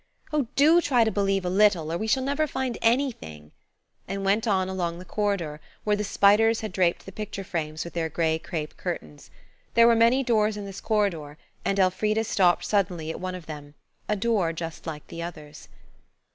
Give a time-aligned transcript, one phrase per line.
[0.33, 0.47] "Oh!
[0.55, 3.51] do try to believe a little, or we shall never find anything,"
[4.07, 7.93] and went on along the corridor, where the spiders had draped the picture frames with
[7.93, 9.29] their grey crape curtains.
[9.75, 14.15] There were many doors in this corridor, and Elfrida stopped suddenly at one of them–a
[14.15, 15.69] door just like the others.